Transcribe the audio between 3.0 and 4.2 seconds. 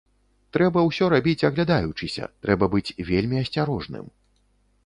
вельмі асцярожным.